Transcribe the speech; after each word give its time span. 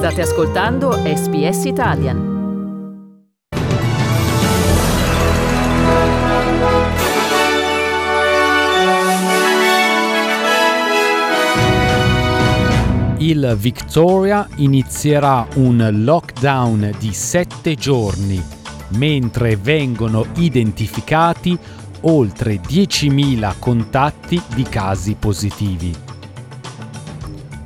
State 0.00 0.22
ascoltando 0.22 0.92
SBS 0.92 1.66
Italian. 1.66 2.38
Il 13.18 13.56
Victoria 13.58 14.48
inizierà 14.56 15.46
un 15.56 15.86
lockdown 15.92 16.94
di 16.98 17.12
sette 17.12 17.74
giorni, 17.74 18.42
mentre 18.92 19.56
vengono 19.56 20.24
identificati 20.36 21.58
oltre 22.00 22.54
10.000 22.54 23.52
contatti 23.58 24.40
di 24.54 24.62
casi 24.62 25.14
positivi. 25.16 26.09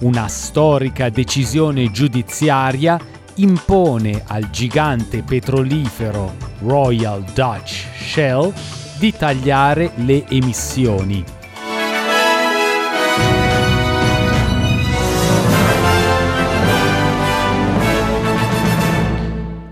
Una 0.04 0.28
storica 0.28 1.08
decisione 1.08 1.90
giudiziaria 1.90 3.00
impone 3.36 4.22
al 4.26 4.50
gigante 4.50 5.22
petrolifero 5.22 6.34
Royal 6.58 7.22
Dutch 7.32 7.86
Shell 7.96 8.52
di 8.98 9.12
tagliare 9.12 9.92
le 9.94 10.28
emissioni. 10.28 11.24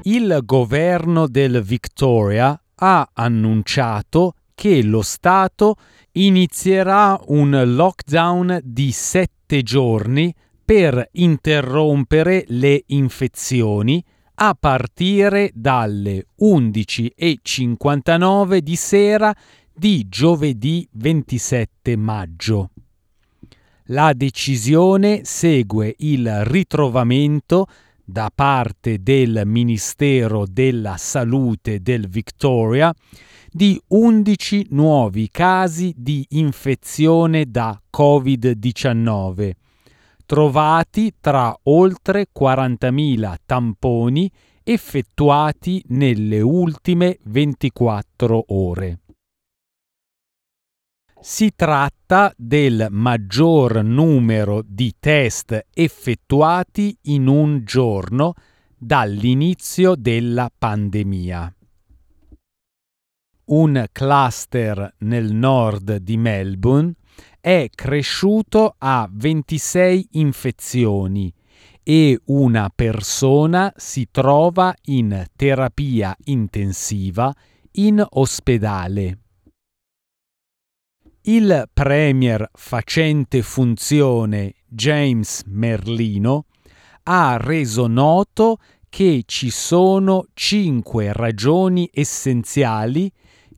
Il 0.05 0.41
governo 0.46 1.29
del 1.29 1.62
Victoria 1.62 2.59
ha 2.77 3.10
annunciato 3.12 4.33
che 4.55 4.83
lo 4.83 5.02
Stato 5.02 5.77
inizierà 6.12 7.21
un 7.27 7.74
lockdown 7.74 8.60
di 8.65 8.93
sette 8.93 9.41
giorni 9.61 10.34
per 10.65 11.11
interrompere 11.12 12.47
le 12.48 12.84
infezioni 12.87 14.02
a 14.37 14.56
partire 14.59 15.51
dalle 15.52 16.29
11.59 16.40 18.57
di 18.59 18.77
sera 18.77 19.37
di 19.71 20.09
giovedì 20.09 20.88
27 20.93 21.95
maggio. 21.96 22.71
La 23.87 24.12
decisione 24.15 25.24
segue 25.24 25.95
il 25.99 26.45
ritrovamento 26.45 27.66
da 28.05 28.31
parte 28.35 29.03
del 29.03 29.43
Ministero 29.45 30.45
della 30.49 30.97
Salute 30.97 31.81
del 31.81 32.09
Victoria 32.09 32.93
di 33.51 33.81
11 33.89 34.69
nuovi 34.71 35.29
casi 35.31 35.95
di 35.97 36.25
infezione 36.30 37.45
da 37.51 37.79
Covid-19, 37.95 39.51
trovati 40.25 41.13
tra 41.21 41.55
oltre 41.65 42.29
40.000 42.35 43.35
tamponi 43.45 44.30
effettuati 44.65 45.83
nelle 45.89 46.41
ultime 46.41 47.19
24 47.25 48.45
ore. 48.49 49.02
Si 51.21 51.52
tratta 51.55 52.32
del 52.37 52.88
maggior 52.91 53.82
numero 53.82 54.63
di 54.66 54.95
test 54.99 55.66
effettuati 55.73 56.96
in 57.02 57.27
un 57.29 57.63
giorno 57.65 58.35
dall'inizio 58.77 59.95
della 59.95 60.51
pandemia 60.57 61.55
un 63.52 63.85
cluster 63.93 64.94
nel 64.99 65.33
nord 65.33 65.97
di 65.97 66.16
Melbourne 66.16 66.94
è 67.41 67.69
cresciuto 67.75 68.75
a 68.78 69.09
26 69.10 70.09
infezioni 70.12 71.33
e 71.83 72.21
una 72.27 72.71
persona 72.75 73.72
si 73.77 74.09
trova 74.10 74.72
in 74.87 75.25
terapia 75.37 76.16
intensiva 76.25 77.34
in 77.72 78.05
ospedale. 78.10 79.22
Il 81.25 81.69
premier 81.72 82.50
facente 82.53 83.43
funzione 83.43 84.55
James 84.66 85.44
Merlino 85.47 86.47
ha 87.05 87.37
reso 87.37 87.87
noto 87.87 88.59
che 88.88 89.22
ci 89.27 89.50
sono 89.50 90.27
cinque 90.34 91.12
ragioni 91.12 91.88
essenziali 91.93 93.09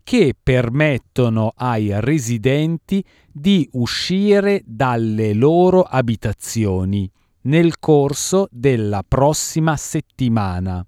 che 0.03 0.35
permettono 0.41 1.55
ai 1.57 1.99
residenti 2.03 3.03
di 3.33 3.67
uscire 3.73 4.61
dalle 4.67 5.33
loro 5.33 5.85
abitazioni 5.85 7.11
nel 7.45 7.79
corso 7.79 8.47
della 8.51 9.03
prossima 9.09 9.75
settimana. 9.79 10.87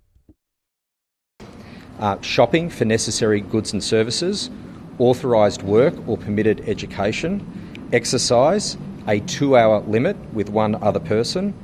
Uh, 1.99 2.19
shopping 2.21 2.69
for 2.69 2.87
necessary 2.87 3.41
goods 3.41 3.73
and 3.73 3.81
services, 3.81 4.51
authorised 4.99 5.63
work 5.63 5.95
or 6.09 6.17
permitted 6.17 6.69
education, 6.69 7.89
exercise, 7.93 8.77
a 9.07 9.21
two 9.21 9.57
hour 9.57 9.81
limit 9.81 10.17
with 10.33 10.49
one 10.49 10.75
other 10.83 11.01
person, 11.01 11.55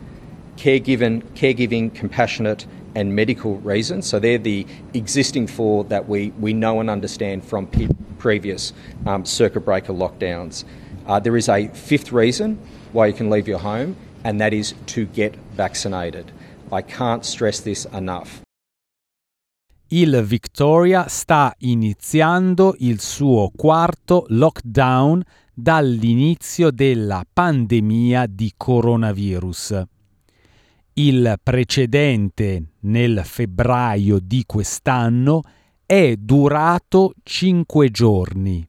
caregiving, 0.56 1.22
caregiving 1.34 1.94
compassionate 1.94 2.66
and 2.94 3.14
medical 3.14 3.56
reasons. 3.58 4.06
So 4.06 4.18
they're 4.18 4.38
the 4.38 4.66
existing 4.94 5.46
four 5.46 5.84
that 5.84 6.08
we, 6.08 6.30
we 6.38 6.52
know 6.52 6.80
and 6.80 6.90
understand 6.90 7.44
from 7.44 7.66
p- 7.66 7.88
previous 8.18 8.72
um, 9.06 9.24
circuit 9.24 9.60
breaker 9.60 9.92
lockdowns. 9.92 10.64
Uh, 11.06 11.18
there 11.18 11.36
is 11.36 11.48
a 11.48 11.68
fifth 11.68 12.12
reason 12.12 12.58
why 12.92 13.06
you 13.06 13.12
can 13.12 13.30
leave 13.30 13.48
your 13.48 13.58
home, 13.58 13.96
and 14.24 14.40
that 14.40 14.52
is 14.52 14.74
to 14.86 15.06
get 15.06 15.34
vaccinated. 15.56 16.30
I 16.70 16.82
can't 16.82 17.24
stress 17.24 17.60
this 17.60 17.86
enough. 17.86 18.42
Il 19.92 20.22
Victoria 20.24 21.06
sta 21.06 21.54
iniziando 21.58 22.74
il 22.78 22.98
suo 22.98 23.50
quarto 23.54 24.24
lockdown 24.28 25.22
dall'inizio 25.52 26.70
della 26.70 27.22
pandemia 27.30 28.24
di 28.26 28.54
coronavirus. 28.56 29.82
Il 30.94 31.38
precedente, 31.42 32.68
nel 32.80 33.20
febbraio 33.22 34.18
di 34.18 34.44
quest'anno, 34.46 35.42
è 35.84 36.14
durato 36.16 37.12
cinque 37.22 37.90
giorni. 37.90 38.66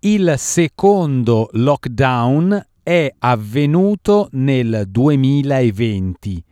Il 0.00 0.34
secondo 0.36 1.48
lockdown 1.52 2.66
è 2.82 3.10
avvenuto 3.20 4.28
nel 4.32 4.84
2020 4.86 6.44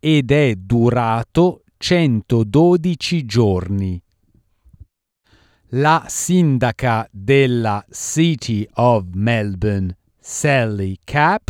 ed 0.00 0.32
è 0.32 0.56
durato 0.56 1.61
112 1.84 3.24
giorni. 3.24 4.00
La 5.70 6.04
sindaca 6.06 7.08
della 7.10 7.84
City 7.90 8.64
of 8.74 9.06
Melbourne, 9.14 9.98
Sally 10.16 10.96
Capp, 11.02 11.48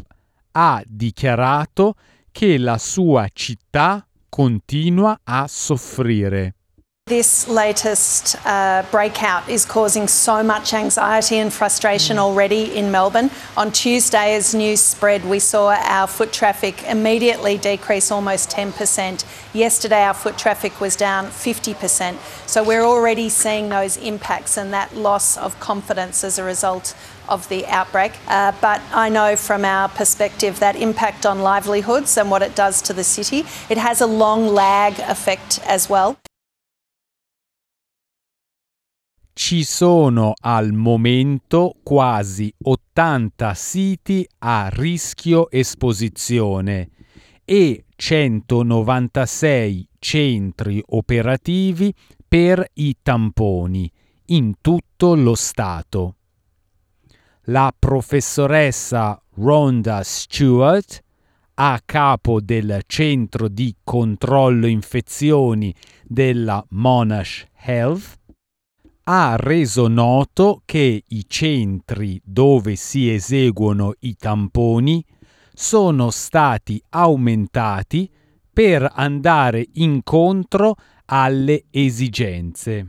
ha 0.53 0.83
dichiarato 0.87 1.97
che 2.31 2.57
la 2.57 2.79
sua 2.79 3.29
città 3.31 4.09
continua 4.31 5.21
a 5.23 5.47
soffrire. 5.47 6.55
This 7.13 7.47
latest 7.47 8.37
uh, 8.47 8.87
breakout 8.91 9.47
is 9.47 9.67
causing 9.67 10.09
so 10.09 10.43
much 10.43 10.73
anxiety 10.73 11.37
and 11.37 11.53
frustration 11.53 12.17
already 12.17 12.75
in 12.75 12.91
Melbourne. 12.91 13.31
On 13.55 13.71
Tuesday, 13.71 14.35
as 14.35 14.55
news 14.55 14.81
spread, 14.81 15.23
we 15.27 15.39
saw 15.39 15.75
our 15.75 16.07
foot 16.07 16.33
traffic 16.33 16.83
immediately 16.85 17.59
decrease 17.59 18.11
almost 18.11 18.49
10%. 18.51 19.27
Yesterday, 19.53 20.05
our 20.05 20.15
foot 20.15 20.39
traffic 20.39 20.81
was 20.81 20.97
down 20.97 21.27
50%. 21.27 22.17
So 22.49 22.65
we're 22.65 22.87
already 22.87 23.29
seeing 23.29 23.69
those 23.69 23.99
impacts 23.99 24.57
and 24.57 24.73
that 24.73 24.97
loss 24.97 25.37
of 25.37 25.61
confidence 25.61 26.25
as 26.25 26.39
a 26.39 26.45
result 26.45 26.97
of 27.29 27.47
the 27.51 27.67
outbreak. 27.67 28.13
Uh, 28.27 28.53
but 28.63 28.81
I 28.91 29.11
know 29.11 29.37
from 29.37 29.67
our 29.67 29.91
perspective 29.91 30.61
that 30.61 30.77
impact 30.77 31.27
on 31.27 31.41
livelihoods 31.41 32.17
and 32.17 32.31
what 32.31 32.41
it 32.41 32.55
does 32.55 32.81
to 32.81 32.95
the 32.95 33.05
city, 33.05 33.41
it 33.69 33.77
has 33.77 34.01
a 34.01 34.07
long 34.07 34.47
lag 34.47 34.99
effect 35.01 35.61
as 35.67 35.91
well. 35.91 36.17
Ci 39.35 39.65
sono 39.65 40.35
al 40.43 40.73
momento 40.73 41.77
quasi 41.83 42.53
80 42.63 43.55
siti 43.55 44.29
a 44.41 44.69
rischio 44.71 45.51
esposizione 45.51 46.91
e 47.43 47.87
196 47.97 49.89
centri 49.99 50.83
operativi 50.87 51.95
per 52.29 52.63
i 52.75 52.95
tamponi 53.03 53.91
in 54.27 54.55
tutto 54.61 55.15
lo 55.15 55.35
Stato. 55.35 56.17
La 57.45 57.75
professoressa 57.77 59.19
Rhonda 59.37 60.03
Stewart, 60.03 61.03
a 61.55 61.81
capo 61.85 62.41
del 62.43 62.83
centro 62.87 63.49
di 63.49 63.75
controllo 63.83 64.67
infezioni 64.67 65.75
della 66.05 66.63
Monash 66.69 67.47
Health, 67.65 68.21
ha 69.05 69.37
reso 69.37 69.89
noto 69.89 70.63
che 70.65 71.03
i 71.07 71.25
centri 71.27 72.21
dove 72.25 72.77
si 72.77 73.13
eseguono 73.13 73.95
i 74.01 74.17
tamponi 74.17 75.05
sono 75.55 76.11
stati 76.11 76.83
aumentati 76.91 78.11
per 78.53 78.91
andare 78.95 79.67
incontro 79.75 80.77
alle 81.07 81.65
esigenze. 81.71 82.87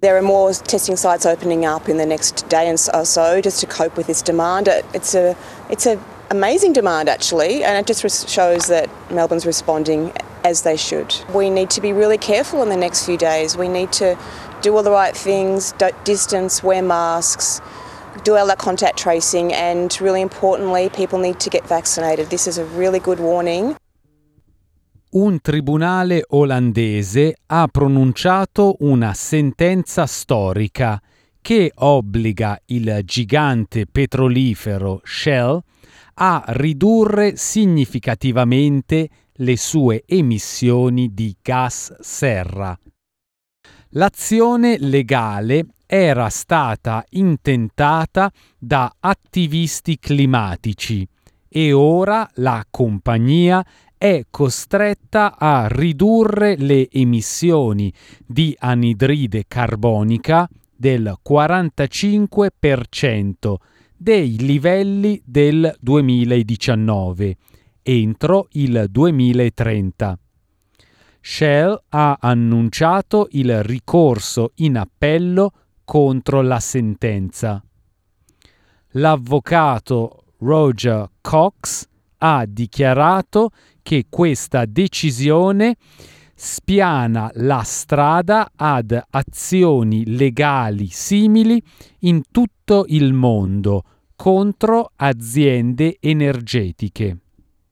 There 0.00 0.14
are 0.14 0.22
more 0.22 0.52
testing 0.52 0.96
sites 0.96 1.24
opening 1.24 1.64
up 1.64 1.88
in 1.88 1.96
the 1.96 2.06
next 2.06 2.46
day 2.48 2.70
or 2.70 3.04
so 3.04 3.40
just 3.40 3.60
to 3.60 3.66
cope 3.66 3.96
with 3.96 4.06
this 4.06 4.22
demand. 4.22 4.68
It's 4.92 5.14
a 5.14 5.34
it's 5.68 5.86
a 5.86 5.98
amazing 6.30 6.72
demand 6.72 7.08
actually, 7.08 7.64
and 7.64 7.76
it 7.76 7.86
just 7.86 8.28
shows 8.28 8.66
that 8.68 8.88
Melbourne's 9.10 9.44
responding 9.44 10.12
as 10.44 10.62
they 10.62 10.76
should. 10.76 11.14
We 11.34 11.50
need 11.50 11.70
to 11.70 11.80
be 11.80 11.92
really 11.92 12.18
careful 12.18 12.62
in 12.62 12.68
the 12.68 12.76
next 12.76 13.04
few 13.04 13.16
days. 13.16 13.56
We 13.56 13.68
need 13.68 13.92
to 13.94 14.16
do 14.62 14.76
all 14.76 14.82
the 14.82 14.90
right 14.90 15.16
things, 15.16 15.74
distance, 16.04 16.62
wear 16.62 16.82
masks, 16.82 17.60
do 18.24 18.36
all 18.36 18.46
that 18.46 18.58
contact 18.58 18.98
tracing, 18.98 19.52
and 19.52 19.96
really 20.00 20.20
importantly, 20.20 20.88
people 20.90 21.18
need 21.18 21.38
to 21.40 21.50
get 21.50 21.66
vaccinated. 21.66 22.28
This 22.28 22.46
is 22.46 22.58
a 22.58 22.64
really 22.76 23.00
good 23.00 23.20
warning. 23.20 23.76
Un 25.10 25.40
tribunale 25.40 26.22
olandese 26.28 27.34
ha 27.46 27.66
pronunciato 27.68 28.76
una 28.80 29.14
sentenza 29.14 30.04
storica 30.04 31.00
che 31.40 31.72
obbliga 31.74 32.60
il 32.66 33.00
gigante 33.04 33.86
petrolifero 33.86 35.00
Shell 35.02 35.62
a 36.14 36.44
ridurre 36.48 37.36
significativamente 37.36 39.08
le 39.32 39.56
sue 39.56 40.02
emissioni 40.06 41.14
di 41.14 41.34
gas 41.40 41.96
serra. 42.00 42.78
L'azione 43.92 44.76
legale 44.78 45.64
era 45.86 46.28
stata 46.28 47.02
intentata 47.10 48.30
da 48.58 48.94
attivisti 49.00 49.98
climatici 49.98 51.08
e 51.48 51.72
ora 51.72 52.28
la 52.34 52.66
compagnia 52.68 53.64
è 53.96 54.24
costretta 54.28 55.38
a 55.38 55.68
ridurre 55.68 56.56
le 56.58 56.90
emissioni 56.90 57.90
di 58.26 58.54
anidride 58.58 59.44
carbonica 59.48 60.46
del 60.76 61.16
45% 61.26 63.54
dei 63.96 64.36
livelli 64.36 65.18
del 65.24 65.74
2019 65.80 67.36
entro 67.82 68.48
il 68.52 68.84
2030. 68.90 70.18
Shell 71.30 71.78
ha 71.90 72.16
annunciato 72.18 73.28
il 73.32 73.62
ricorso 73.62 74.52
in 74.56 74.78
appello 74.78 75.52
contro 75.84 76.40
la 76.40 76.58
sentenza. 76.58 77.62
L'avvocato 78.92 80.24
Roger 80.38 81.06
Cox 81.20 81.86
ha 82.16 82.46
dichiarato 82.48 83.50
che 83.82 84.06
questa 84.08 84.64
decisione 84.64 85.76
spiana 86.34 87.30
la 87.34 87.62
strada 87.62 88.50
ad 88.56 88.98
azioni 89.10 90.06
legali 90.06 90.86
simili 90.86 91.62
in 92.00 92.22
tutto 92.32 92.86
il 92.88 93.12
mondo 93.12 93.82
contro 94.16 94.92
aziende 94.96 95.98
energetiche. 96.00 97.18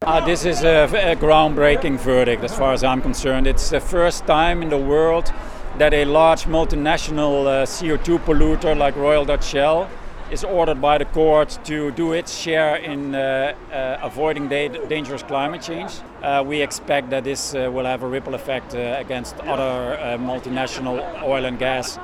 Uh, 0.06 0.24
this 0.24 0.44
is 0.44 0.62
a, 0.62 0.84
a, 0.84 1.16
groundbreaking 1.16 1.98
verdict 1.98 2.44
as 2.44 2.56
far 2.56 2.72
as 2.72 2.84
I'm 2.84 3.02
concerned. 3.02 3.48
It's 3.48 3.70
the 3.70 3.80
first 3.80 4.24
time 4.24 4.62
in 4.62 4.68
the 4.68 4.78
world 4.78 5.32
that 5.78 5.92
a 5.92 6.04
large 6.04 6.44
multinational 6.44 7.44
uh, 7.44 7.66
CO2 7.66 8.18
polluter 8.18 8.76
like 8.76 8.94
Royal 8.94 9.24
Dutch 9.24 9.44
Shell 9.44 9.90
is 10.30 10.44
ordered 10.44 10.80
by 10.80 10.98
the 10.98 11.06
court 11.06 11.58
to 11.64 11.90
do 11.90 12.12
its 12.12 12.38
share 12.38 12.76
in 12.76 13.16
uh, 13.16 13.56
uh, 13.72 13.98
avoiding 14.00 14.48
da- 14.48 14.68
dangerous 14.86 15.24
climate 15.24 15.60
change. 15.60 15.90
Uh, 16.22 16.40
we 16.46 16.62
expect 16.62 17.10
that 17.10 17.24
this 17.24 17.56
uh, 17.56 17.68
will 17.72 17.84
have 17.84 18.04
a 18.04 18.08
ripple 18.08 18.36
effect 18.36 18.74
against 18.74 19.36
other 19.40 19.98
multinational 20.18 21.20
oil 21.24 21.46
and 21.46 21.58
gas 21.58 21.98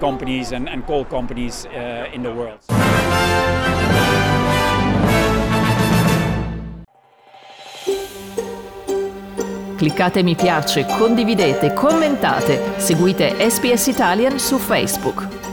companies 0.00 0.50
and, 0.50 0.68
and, 0.68 0.84
coal 0.88 1.04
companies 1.04 1.66
in 2.12 2.24
the 2.24 2.34
world. 2.34 2.58
Cliccate 9.76 10.22
mi 10.22 10.34
piace, 10.34 10.86
condividete, 10.86 11.74
commentate, 11.74 12.74
seguite 12.78 13.36
SPS 13.38 13.88
Italian 13.88 14.38
su 14.38 14.56
Facebook. 14.58 15.45